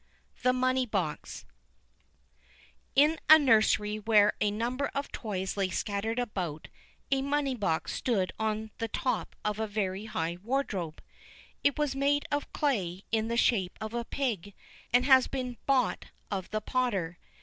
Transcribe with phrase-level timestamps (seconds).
[0.41, 1.45] The Money box
[2.95, 6.69] In a nursery where a number of toys lay scattered about,
[7.11, 11.03] a Money box stood on the top of a very high wardrobe.
[11.63, 14.55] It was made of clay in the shape of a pig,
[14.91, 17.19] and had been bought of the potter.